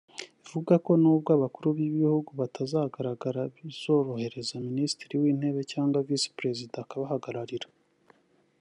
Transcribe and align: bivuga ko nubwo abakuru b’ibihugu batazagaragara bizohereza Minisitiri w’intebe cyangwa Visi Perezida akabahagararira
bivuga 0.41 0.73
ko 0.85 0.91
nubwo 1.01 1.29
abakuru 1.37 1.67
b’ibihugu 1.77 2.29
batazagaragara 2.39 3.41
bizohereza 3.55 4.53
Minisitiri 4.67 5.13
w’intebe 5.21 5.61
cyangwa 5.71 6.05
Visi 6.07 6.29
Perezida 6.37 6.75
akabahagararira 6.81 7.69